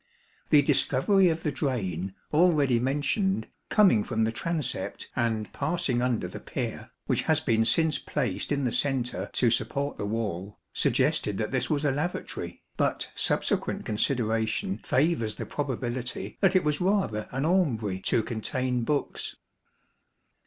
The 0.49 0.63
discovery 0.63 1.29
of 1.29 1.43
the 1.43 1.51
drain, 1.51 2.15
already 2.33 2.79
mentioned, 2.79 3.45
coming 3.69 4.03
from 4.03 4.23
the 4.23 4.31
transept 4.31 5.11
and 5.15 5.53
passing 5.53 6.01
under 6.01 6.27
the 6.27 6.39
pier, 6.39 6.89
which 7.05 7.21
has 7.29 7.39
been 7.39 7.63
since 7.65 7.99
placed 7.99 8.51
in 8.51 8.63
the 8.63 8.71
centre 8.71 9.29
to 9.33 9.51
support 9.51 9.99
the 9.99 10.07
wall, 10.07 10.57
suggested 10.73 11.37
that 11.37 11.51
this 11.51 11.69
was 11.69 11.85
a 11.85 11.91
lavatory, 11.91 12.63
but 12.77 13.11
subsequent 13.13 13.85
consideration 13.85 14.79
favours 14.79 15.35
the 15.35 15.45
probability 15.45 16.35
that 16.41 16.55
it 16.55 16.63
was 16.63 16.81
rather 16.81 17.27
an 17.29 17.45
aumbrey 17.45 17.99
to 18.05 18.23
contain 18.23 18.81
books. 18.83 19.35